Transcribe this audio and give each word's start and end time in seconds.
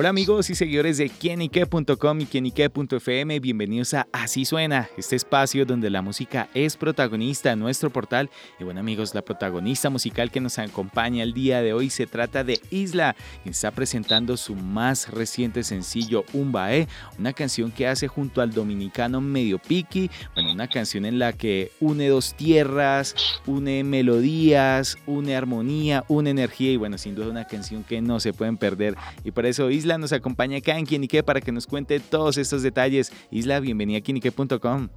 Hola 0.00 0.10
amigos 0.10 0.48
y 0.48 0.54
seguidores 0.54 0.96
de 0.96 1.10
quienique.com 1.10 2.20
y 2.20 2.26
quienique.fm, 2.26 3.40
bienvenidos 3.40 3.94
a 3.94 4.06
Así 4.12 4.44
Suena, 4.44 4.88
este 4.96 5.16
espacio 5.16 5.66
donde 5.66 5.90
la 5.90 6.02
música 6.02 6.48
es 6.54 6.76
protagonista 6.76 7.50
en 7.50 7.58
nuestro 7.58 7.90
portal. 7.90 8.30
Y 8.60 8.62
bueno 8.62 8.78
amigos, 8.78 9.12
la 9.12 9.22
protagonista 9.22 9.90
musical 9.90 10.30
que 10.30 10.38
nos 10.40 10.60
acompaña 10.60 11.24
el 11.24 11.34
día 11.34 11.62
de 11.62 11.72
hoy 11.72 11.90
se 11.90 12.06
trata 12.06 12.44
de 12.44 12.60
Isla, 12.70 13.16
quien 13.42 13.50
está 13.50 13.72
presentando 13.72 14.36
su 14.36 14.54
más 14.54 15.10
reciente 15.10 15.64
sencillo 15.64 16.24
Umbae, 16.32 16.86
una 17.18 17.32
canción 17.32 17.72
que 17.72 17.88
hace 17.88 18.06
junto 18.06 18.40
al 18.40 18.52
dominicano 18.52 19.20
Medio 19.20 19.58
Piki, 19.58 20.12
una 20.50 20.68
canción 20.68 21.04
en 21.04 21.18
la 21.18 21.32
que 21.32 21.72
une 21.80 22.08
dos 22.08 22.34
tierras, 22.34 23.14
une 23.46 23.84
melodías, 23.84 24.96
une 25.06 25.36
armonía, 25.36 26.04
une 26.08 26.30
energía 26.30 26.72
y 26.72 26.76
bueno, 26.76 26.98
sin 26.98 27.14
duda 27.14 27.28
una 27.28 27.46
canción 27.46 27.84
que 27.84 28.00
no 28.00 28.20
se 28.20 28.32
pueden 28.32 28.56
perder. 28.56 28.94
Y 29.24 29.30
por 29.30 29.46
eso 29.46 29.70
Isla 29.70 29.98
nos 29.98 30.12
acompaña 30.12 30.58
acá 30.58 30.78
en 30.78 30.86
Quienique 30.86 31.22
para 31.22 31.40
que 31.40 31.52
nos 31.52 31.66
cuente 31.66 32.00
todos 32.00 32.36
estos 32.36 32.62
detalles. 32.62 33.12
Isla, 33.30 33.60
bienvenida 33.60 33.98
a 33.98 34.00
quienique.com. 34.00 34.88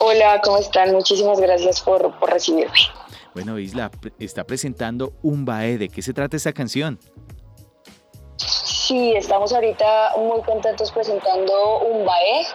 Hola, 0.00 0.40
¿cómo 0.42 0.58
están? 0.58 0.92
Muchísimas 0.92 1.40
gracias 1.40 1.80
por, 1.80 2.18
por 2.18 2.30
recibirme. 2.30 2.72
Bueno, 3.34 3.58
Isla 3.58 3.90
está 4.18 4.44
presentando 4.44 5.12
un 5.22 5.44
Bae. 5.44 5.78
¿De 5.78 5.88
qué 5.88 6.02
se 6.02 6.12
trata 6.12 6.36
esta 6.36 6.52
canción? 6.52 6.98
Sí, 8.36 9.14
estamos 9.14 9.52
ahorita 9.52 10.16
muy 10.18 10.42
contentos 10.42 10.90
presentando 10.92 11.78
un 11.80 12.04
Bae. 12.04 12.46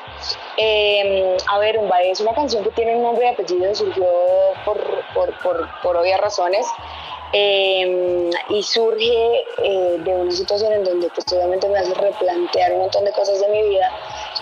Em, 0.57 1.37
a 1.47 1.59
ver, 1.59 1.77
un 1.77 1.87
Bae 1.87 2.11
es 2.11 2.19
una 2.19 2.33
canción 2.33 2.63
que 2.63 2.71
tiene 2.71 2.95
un 2.95 3.03
nombre 3.03 3.25
y 3.25 3.29
apellido, 3.29 3.73
surgió 3.75 4.05
por, 4.65 4.79
por, 5.13 5.69
por 5.83 5.97
obvias 5.97 6.19
razones. 6.19 6.65
Em, 7.33 8.29
y 8.49 8.63
surge 8.63 9.43
eh, 9.61 9.97
de 9.99 10.11
una 10.11 10.31
situación 10.31 10.71
en 10.71 10.83
donde 10.85 11.09
pues 11.09 11.25
obviamente 11.33 11.67
me 11.67 11.77
hace 11.77 11.93
replantear 11.93 12.71
un 12.71 12.79
montón 12.79 13.03
de 13.03 13.11
cosas 13.11 13.41
de 13.41 13.49
mi 13.49 13.67
vida 13.67 13.91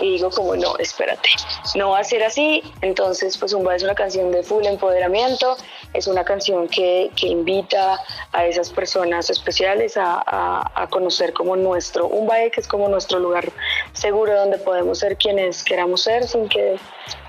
y 0.00 0.12
digo 0.12 0.30
como 0.30 0.54
no, 0.54 0.76
espérate, 0.78 1.28
no 1.74 1.90
va 1.90 1.98
a 1.98 2.04
ser 2.04 2.22
así, 2.22 2.62
entonces 2.82 3.36
pues 3.38 3.52
Umba 3.54 3.74
es 3.74 3.82
una 3.82 3.96
canción 3.96 4.30
de 4.30 4.44
full 4.44 4.64
empoderamiento, 4.66 5.56
es 5.94 6.06
una 6.06 6.24
canción 6.24 6.68
que, 6.68 7.10
que 7.16 7.26
invita 7.26 8.00
a 8.32 8.46
esas 8.46 8.70
personas 8.70 9.30
especiales 9.30 9.96
a, 9.96 10.22
a, 10.24 10.86
conocer 10.88 11.32
como 11.32 11.56
nuestro 11.56 12.06
Umbae, 12.06 12.52
que 12.52 12.60
es 12.60 12.68
como 12.68 12.88
nuestro 12.88 13.18
lugar 13.18 13.50
seguro 13.94 14.38
donde 14.38 14.58
podemos 14.58 15.00
ser 15.00 15.16
quienes 15.16 15.64
queramos 15.64 16.02
ser 16.02 16.28
sin 16.28 16.48
que, 16.48 16.76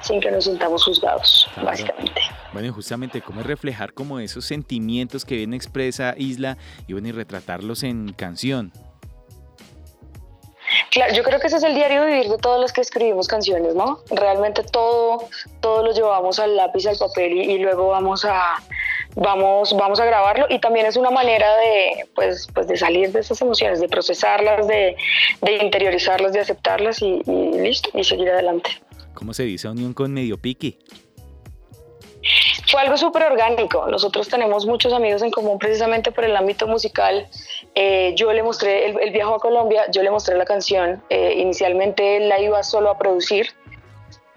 sin 0.01 0.19
que 0.19 0.29
nos 0.29 0.43
sintamos 0.43 0.83
juzgados, 0.83 1.49
básicamente. 1.63 2.21
Bueno, 2.53 2.67
y 2.69 2.71
justamente 2.71 3.21
cómo 3.21 3.43
reflejar 3.43 3.93
como 3.93 4.19
esos 4.19 4.45
sentimientos 4.45 5.25
que 5.25 5.35
viene 5.35 5.55
expresa 5.55 6.15
Isla 6.17 6.57
y 6.87 6.93
bueno, 6.93 7.09
y 7.09 7.11
retratarlos 7.11 7.83
en 7.83 8.13
canción. 8.13 8.71
Claro, 10.91 11.13
yo 11.13 11.23
creo 11.23 11.39
que 11.39 11.47
ese 11.47 11.57
es 11.57 11.63
el 11.63 11.75
diario 11.75 12.05
vivir 12.05 12.27
de 12.27 12.37
todos 12.37 12.59
los 12.59 12.73
que 12.73 12.81
escribimos 12.81 13.27
canciones, 13.27 13.75
¿no? 13.75 13.99
Realmente 14.09 14.63
todo, 14.63 15.27
todo 15.61 15.83
lo 15.83 15.93
llevamos 15.93 16.39
al 16.39 16.55
lápiz, 16.55 16.85
al 16.87 16.97
papel 16.97 17.33
y, 17.33 17.57
luego 17.59 17.89
vamos 17.89 18.25
a, 18.25 18.55
vamos, 19.15 19.75
vamos 19.77 19.99
a 19.99 20.05
grabarlo 20.05 20.45
y 20.49 20.59
también 20.59 20.85
es 20.85 20.97
una 20.97 21.09
manera 21.09 21.55
de, 21.57 22.05
pues, 22.15 22.47
pues 22.53 22.67
de 22.67 22.77
salir 22.77 23.11
de 23.11 23.19
esas 23.19 23.41
emociones, 23.41 23.79
de 23.79 23.87
procesarlas, 23.87 24.67
de, 24.67 24.95
de 25.41 25.63
interiorizarlas, 25.63 26.33
de 26.33 26.39
aceptarlas 26.41 27.01
y, 27.01 27.21
y, 27.25 27.59
listo, 27.59 27.89
y 27.93 28.03
seguir 28.03 28.29
adelante. 28.29 28.71
¿Cómo 29.13 29.33
se 29.33 29.43
dice 29.43 29.67
unión 29.67 29.93
con 29.93 30.13
medio 30.13 30.37
piqui? 30.37 30.79
Algo 32.77 32.95
súper 32.95 33.23
orgánico. 33.23 33.87
Nosotros 33.87 34.27
tenemos 34.27 34.65
muchos 34.65 34.93
amigos 34.93 35.23
en 35.23 35.31
común 35.31 35.57
precisamente 35.57 36.11
por 36.11 36.23
el 36.23 36.35
ámbito 36.35 36.67
musical. 36.67 37.27
Eh, 37.73 38.13
yo 38.15 38.31
le 38.31 38.43
mostré, 38.43 38.85
el, 38.85 38.99
el, 38.99 39.11
viaje 39.11 39.33
a 39.33 39.39
Colombia, 39.39 39.89
yo 39.91 40.03
le 40.03 40.11
mostré 40.11 40.37
la 40.37 40.45
canción. 40.45 41.01
Eh, 41.09 41.35
inicialmente 41.37 42.17
él 42.17 42.29
la 42.29 42.39
iba 42.39 42.61
solo 42.61 42.91
a 42.91 42.97
producir 42.97 43.47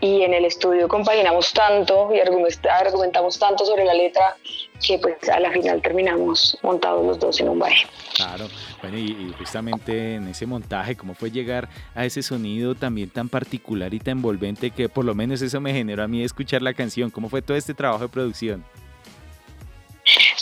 y 0.01 0.23
en 0.23 0.35
el 0.35 0.45
estudio 0.45 0.89
compaginamos 0.89 1.53
tanto 1.53 2.11
y 2.15 2.21
argumentamos 2.21 3.39
tanto 3.39 3.67
sobre 3.67 3.85
la 3.85 3.95
letra 3.95 4.37
que 4.85 4.99
pues 4.99 5.29
a 5.29 5.39
la 5.39 5.51
final 5.51 5.83
terminamos 5.83 6.57
montados 6.63 7.05
los 7.05 7.19
dos 7.19 7.41
en 7.41 7.51
un 7.51 7.59
baile. 7.59 7.87
Claro, 8.15 8.47
bueno 8.81 8.97
y, 8.97 9.35
justamente 9.39 10.15
en 10.15 10.29
ese 10.29 10.47
montaje, 10.47 10.97
¿cómo 10.97 11.15
fue 11.15 11.31
llegar 11.31 11.69
a 11.95 12.05
ese 12.05 12.23
sonido 12.23 12.75
también 12.75 13.11
tan 13.11 13.29
particular 13.29 13.93
y 13.93 13.99
tan 13.99 14.19
envolvente 14.19 14.71
que 14.71 14.89
por 14.89 15.05
lo 15.05 15.15
menos 15.15 15.43
eso 15.43 15.61
me 15.61 15.73
generó 15.73 16.03
a 16.03 16.09
mí 16.09 16.23
escuchar 16.23 16.63
la 16.63 16.75
canción? 16.75 17.11
¿Cómo 17.11 17.29
fue 17.29 17.43
todo 17.43 17.57
este 17.57 17.75
trabajo 17.75 18.05
de 18.05 18.09
producción? 18.09 18.65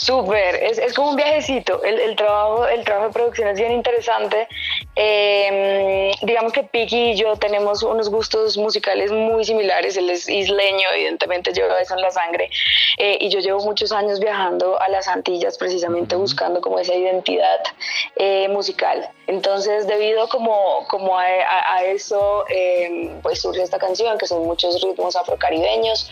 Súper, 0.09 0.55
es, 0.55 0.79
es, 0.79 0.95
como 0.95 1.11
un 1.11 1.17
viajecito. 1.17 1.83
El, 1.83 1.99
el, 1.99 2.15
trabajo, 2.15 2.65
el 2.65 2.83
trabajo 2.83 3.09
de 3.09 3.13
producción 3.13 3.47
es 3.49 3.59
bien 3.59 3.71
interesante. 3.71 4.47
Eh, 4.95 6.11
digamos 6.23 6.51
que 6.51 6.63
Piki 6.63 7.11
y 7.11 7.15
yo 7.15 7.35
tenemos 7.35 7.83
unos 7.83 8.09
gustos 8.09 8.57
musicales 8.57 9.11
muy 9.11 9.45
similares. 9.45 9.97
Él 9.97 10.09
es 10.09 10.27
isleño, 10.27 10.89
evidentemente 10.95 11.53
lleva 11.53 11.79
eso 11.79 11.93
en 11.93 12.01
la 12.01 12.09
sangre. 12.09 12.49
Eh, 12.97 13.19
y 13.21 13.29
yo 13.29 13.39
llevo 13.39 13.59
muchos 13.59 13.91
años 13.91 14.19
viajando 14.19 14.81
a 14.81 14.89
las 14.89 15.07
Antillas 15.07 15.59
precisamente 15.59 16.15
buscando 16.15 16.59
como 16.59 16.79
esa 16.79 16.95
identidad 16.95 17.59
eh, 18.15 18.47
musical. 18.49 19.07
Entonces, 19.27 19.85
debido 19.85 20.27
como, 20.29 20.87
como 20.87 21.19
a, 21.19 21.25
a, 21.25 21.75
a 21.75 21.83
eso, 21.83 22.45
em, 22.49 23.21
pues 23.21 23.41
surge 23.41 23.61
esta 23.61 23.77
canción, 23.77 24.17
que 24.17 24.25
son 24.25 24.43
muchos 24.43 24.81
ritmos 24.81 25.15
afrocaribeños. 25.15 26.09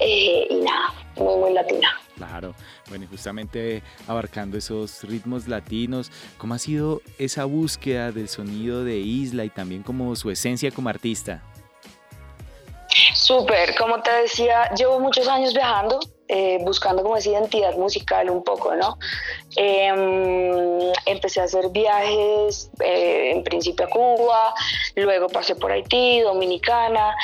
Eh, 0.00 0.48
y 0.50 0.56
nada, 0.56 0.92
muy, 1.14 1.36
muy 1.36 1.52
latina. 1.52 1.96
Claro, 2.16 2.54
bueno, 2.88 3.04
y 3.04 3.08
justamente 3.08 3.82
abarcando 4.08 4.56
esos 4.56 5.02
ritmos 5.02 5.48
latinos, 5.48 6.10
¿cómo 6.38 6.54
ha 6.54 6.58
sido 6.58 7.02
esa 7.18 7.44
búsqueda 7.44 8.10
del 8.10 8.30
sonido 8.30 8.84
de 8.84 8.96
Isla 8.96 9.44
y 9.44 9.50
también 9.50 9.82
como 9.82 10.16
su 10.16 10.30
esencia 10.30 10.70
como 10.70 10.88
artista? 10.88 11.42
Súper, 13.14 13.74
como 13.76 14.00
te 14.00 14.10
decía, 14.22 14.70
llevo 14.74 14.98
muchos 14.98 15.28
años 15.28 15.52
viajando, 15.52 16.00
eh, 16.28 16.58
buscando 16.62 17.02
como 17.02 17.16
esa 17.16 17.30
identidad 17.30 17.76
musical 17.76 18.30
un 18.30 18.42
poco, 18.42 18.74
¿no? 18.74 18.98
Eh, 19.56 20.92
empecé 21.04 21.40
a 21.40 21.44
hacer 21.44 21.68
viajes, 21.70 22.70
eh, 22.80 23.32
en 23.32 23.44
principio 23.44 23.86
a 23.86 23.90
Cuba, 23.90 24.54
luego 24.94 25.28
pasé 25.28 25.54
por 25.54 25.70
Haití, 25.70 26.20
Dominicana, 26.20 27.14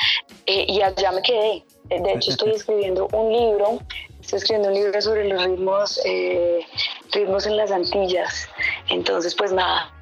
eh, 0.47 0.67
y 0.69 0.83
allá 0.83 1.13
me 1.13 1.23
quedé. 1.23 1.65
De 1.85 2.13
hecho, 2.13 2.31
estoy 2.31 2.51
escribiendo 2.55 3.09
un 3.13 3.33
libro 3.33 3.79
estoy 4.23 4.39
escribiendo 4.39 4.69
un 4.69 4.75
libro 4.75 5.03
sobre 5.03 5.29
los 5.29 5.45
ritmos, 5.45 6.01
eh, 6.05 6.61
ritmos 7.11 7.47
en 7.47 7.57
las 7.57 7.71
Antillas. 7.71 8.49
Entonces, 8.89 9.35
pues 9.35 9.53
nada, 9.53 9.93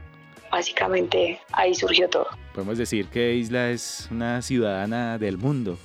básicamente 0.50 1.40
ahí 1.52 1.74
surgió 1.74 2.08
todo. 2.08 2.28
Podemos 2.54 2.78
decir 2.78 3.08
que 3.08 3.34
Isla 3.34 3.70
es 3.70 4.08
una 4.10 4.42
ciudadana 4.42 5.18
del 5.18 5.38
mundo. 5.38 5.78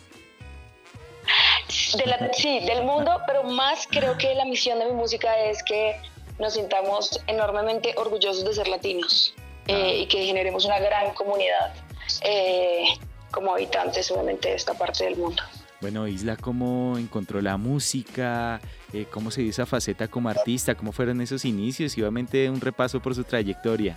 De 1.98 2.06
la, 2.06 2.32
sí, 2.34 2.60
del 2.66 2.84
mundo, 2.84 3.20
pero 3.26 3.44
más 3.44 3.88
creo 3.90 4.18
que 4.18 4.36
la 4.36 4.46
misión 4.46 4.80
de 4.80 4.86
mi 4.86 4.92
música 4.92 5.38
es 5.40 5.64
que 5.64 5.96
nos 6.38 6.54
sintamos 6.54 7.20
enormemente 7.28 7.94
orgullosos 7.96 8.44
de 8.44 8.54
ser 8.54 8.68
latinos 8.68 9.34
eh, 9.68 10.00
y 10.00 10.08
que 10.08 10.26
generemos 10.26 10.66
una 10.66 10.80
gran 10.80 11.14
comunidad 11.14 11.74
eh, 12.22 12.84
como 13.32 13.54
habitantes 13.54 14.12
obviamente 14.12 14.50
de 14.50 14.56
esta 14.56 14.74
parte 14.74 15.06
del 15.06 15.16
mundo. 15.16 15.42
Bueno, 15.86 16.08
Isla, 16.08 16.36
¿cómo 16.36 16.98
encontró 16.98 17.40
la 17.44 17.58
música? 17.58 18.60
Eh, 18.92 19.06
¿Cómo 19.12 19.30
se 19.30 19.42
dio 19.42 19.52
esa 19.52 19.68
faceta 19.68 20.08
como 20.08 20.30
artista? 20.30 20.74
¿Cómo 20.74 20.92
fueron 20.92 21.22
esos 21.22 21.46
inicios? 21.46 21.96
Y 21.96 22.02
obviamente 22.02 22.50
un 22.50 22.60
repaso 22.60 23.00
por 23.00 23.14
su 23.14 23.24
trayectoria. 23.24 23.96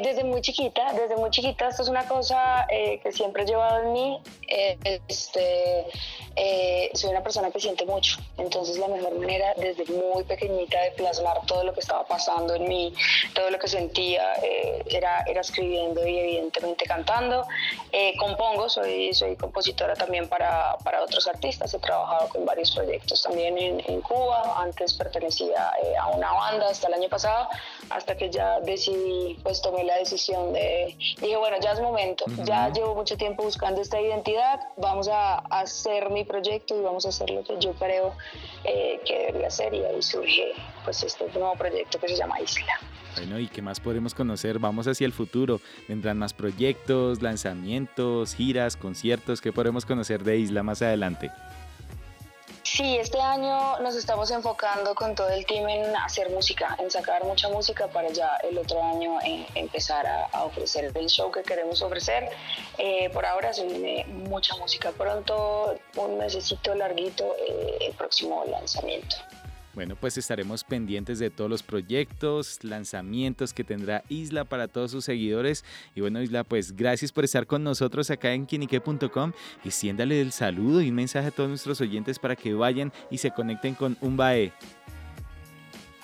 Eh, 0.00 0.02
desde 0.02 0.24
muy 0.24 0.40
chiquita, 0.40 0.92
desde 0.92 1.16
muy 1.16 1.30
chiquita, 1.30 1.68
esto 1.68 1.82
es 1.82 1.88
una 1.88 2.06
cosa 2.06 2.66
eh, 2.68 3.00
que 3.02 3.12
siempre 3.12 3.42
he 3.42 3.46
llevado 3.46 3.82
en 3.82 3.92
mí. 3.92 4.20
Eh, 4.48 4.78
este, 5.08 5.86
eh, 6.36 6.90
soy 6.94 7.10
una 7.10 7.22
persona 7.22 7.50
que 7.50 7.60
siente 7.60 7.84
mucho, 7.86 8.18
entonces 8.36 8.78
la 8.78 8.88
mejor 8.88 9.14
manera 9.14 9.54
desde 9.56 9.84
muy 9.92 10.24
pequeñita 10.24 10.80
de 10.82 10.90
plasmar 10.92 11.44
todo 11.46 11.64
lo 11.64 11.72
que 11.72 11.80
estaba 11.80 12.04
pasando 12.04 12.54
en 12.54 12.68
mí, 12.68 12.92
todo 13.34 13.50
lo 13.50 13.58
que 13.58 13.68
sentía, 13.68 14.34
eh, 14.42 14.82
era, 14.86 15.22
era 15.26 15.40
escribiendo 15.40 16.06
y 16.06 16.18
evidentemente 16.18 16.84
cantando. 16.84 17.46
compongo, 18.18 18.68
soy, 18.68 19.14
soy 19.14 19.36
compositora 19.36 19.94
también 19.94 20.28
para, 20.28 20.76
para, 20.84 21.02
otros 21.02 21.26
artistas, 21.28 21.72
he 21.74 21.78
trabajado 21.78 22.28
con 22.28 22.44
varios 22.44 22.70
proyectos 22.72 23.22
también 23.22 23.56
en, 23.56 23.80
en 23.86 24.00
Cuba, 24.00 24.60
antes 24.60 24.94
pertenecía 24.94 25.72
a 26.00 26.08
una 26.08 26.32
banda 26.32 26.68
hasta 26.68 26.88
el 26.88 26.94
año 26.94 27.08
pasado, 27.08 27.48
hasta 27.90 28.16
que 28.16 28.30
ya 28.30 28.60
decidí 28.60 29.38
pues 29.42 29.60
tomé 29.60 29.84
la 29.90 29.98
decisión 29.98 30.52
de, 30.52 30.96
dije, 31.20 31.36
bueno, 31.36 31.56
ya 31.60 31.72
es 31.72 31.80
momento, 31.80 32.24
uh 32.26 32.30
-huh. 32.30 32.44
ya 32.44 32.70
llevo 32.72 32.94
mucho 32.94 33.16
tiempo 33.16 33.42
buscando 33.42 33.80
esta 33.80 34.00
identidad 34.00 34.60
vamos 34.76 35.08
a 35.08 35.38
hacer 35.50 36.10
mi 36.10 36.24
proyecto 36.24 36.78
y 36.78 36.82
vamos 36.82 37.06
a 37.06 37.08
hacer 37.08 37.30
lo 37.30 37.42
que 37.42 37.54
yo 37.58 37.72
creo 37.74 38.14
eh, 38.64 39.00
que 39.04 39.18
debería 39.26 39.50
ser 39.50 39.74
y 39.74 39.82
ahí 39.84 40.02
surge 40.02 40.52
pues 40.84 41.02
este 41.02 41.24
nuevo 41.34 41.54
proyecto 41.54 41.98
que 41.98 42.08
se 42.08 42.16
llama 42.16 42.40
Isla. 42.40 42.74
Bueno, 43.16 43.38
¿y 43.38 43.48
qué 43.48 43.60
más 43.60 43.80
podremos 43.80 44.14
conocer? 44.14 44.58
Vamos 44.58 44.86
hacia 44.86 45.04
el 45.04 45.12
futuro. 45.12 45.60
¿Vendrán 45.88 46.18
más 46.18 46.32
proyectos, 46.32 47.20
lanzamientos, 47.20 48.34
giras, 48.34 48.76
conciertos? 48.76 49.40
¿Qué 49.40 49.52
podremos 49.52 49.84
conocer 49.84 50.22
de 50.22 50.38
Isla 50.38 50.62
más 50.62 50.80
adelante? 50.82 51.30
Sí, 52.80 52.96
este 52.96 53.20
año 53.20 53.78
nos 53.80 53.94
estamos 53.94 54.30
enfocando 54.30 54.94
con 54.94 55.14
todo 55.14 55.28
el 55.28 55.44
team 55.44 55.68
en 55.68 55.94
hacer 55.96 56.30
música, 56.30 56.76
en 56.78 56.90
sacar 56.90 57.22
mucha 57.24 57.50
música 57.50 57.88
para 57.88 58.08
ya 58.08 58.38
el 58.42 58.56
otro 58.56 58.82
año 58.82 59.18
empezar 59.54 60.06
a, 60.06 60.44
ofrecer 60.44 60.90
el 60.94 61.06
show 61.10 61.30
que 61.30 61.42
queremos 61.42 61.82
ofrecer. 61.82 62.30
Eh, 62.78 63.10
por 63.10 63.26
ahora 63.26 63.52
se 63.52 63.66
viene 63.66 64.06
mucha 64.06 64.56
música. 64.56 64.92
Pronto, 64.92 65.78
un 65.96 66.16
mesecito 66.16 66.74
larguito, 66.74 67.36
eh, 67.46 67.76
el 67.82 67.92
próximo 67.92 68.46
lanzamiento. 68.46 69.16
Bueno, 69.80 69.96
pues 69.98 70.18
estaremos 70.18 70.62
pendientes 70.62 71.18
de 71.18 71.30
todos 71.30 71.48
los 71.48 71.62
proyectos, 71.62 72.62
lanzamientos 72.62 73.54
que 73.54 73.64
tendrá 73.64 74.04
Isla 74.10 74.44
para 74.44 74.68
todos 74.68 74.90
sus 74.90 75.06
seguidores. 75.06 75.64
Y 75.94 76.02
bueno, 76.02 76.20
Isla, 76.20 76.44
pues 76.44 76.76
gracias 76.76 77.12
por 77.12 77.24
estar 77.24 77.46
con 77.46 77.64
nosotros 77.64 78.10
acá 78.10 78.34
en 78.34 78.44
quinique.com 78.44 79.32
y 79.64 79.70
siéndale 79.70 80.20
el 80.20 80.32
saludo 80.32 80.82
y 80.82 80.90
un 80.90 80.96
mensaje 80.96 81.28
a 81.28 81.30
todos 81.30 81.48
nuestros 81.48 81.80
oyentes 81.80 82.18
para 82.18 82.36
que 82.36 82.52
vayan 82.52 82.92
y 83.10 83.16
se 83.16 83.30
conecten 83.30 83.74
con 83.74 83.96
Umbae. 84.02 84.52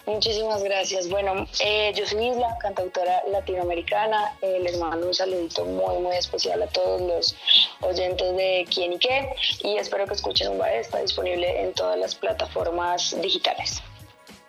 Muchísimas 0.07 0.63
gracias. 0.63 1.09
Bueno, 1.09 1.47
eh, 1.65 1.93
yo 1.97 2.07
soy 2.07 2.29
Isla, 2.29 2.57
cantautora 2.61 3.23
latinoamericana. 3.33 4.33
Eh, 4.41 4.61
les 4.63 4.79
mando 4.79 5.09
un 5.09 5.15
saludito 5.15 5.65
muy, 5.65 5.99
muy 6.01 6.17
especial 6.17 6.63
a 6.63 6.67
todos 6.69 7.01
los 7.03 7.37
oyentes 7.81 8.37
de 8.37 8.67
Quién 8.73 8.93
y 8.93 8.99
Qué 8.99 9.29
y 9.65 9.77
espero 9.77 10.07
que 10.07 10.15
escuchen 10.15 10.53
un 10.53 10.65
Está 10.67 11.01
disponible 11.01 11.63
en 11.63 11.73
todas 11.75 11.99
las 11.99 12.15
plataformas 12.15 13.17
digitales. 13.21 13.83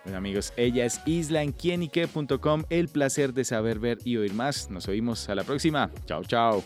Bueno 0.04 0.18
amigos, 0.18 0.52
ella 0.56 0.84
es 0.84 1.00
Isla 1.04 1.42
en 1.42 1.52
quienique.com. 1.52 2.64
El 2.70 2.88
placer 2.88 3.34
de 3.34 3.44
saber, 3.44 3.78
ver 3.78 3.98
y 4.04 4.16
oír 4.16 4.32
más. 4.32 4.70
Nos 4.70 4.88
oímos 4.88 5.28
a 5.28 5.34
la 5.34 5.44
próxima. 5.44 5.90
Chao, 6.06 6.24
chao. 6.24 6.62